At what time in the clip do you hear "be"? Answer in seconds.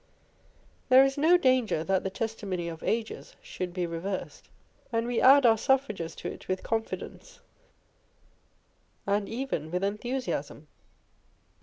3.71-3.85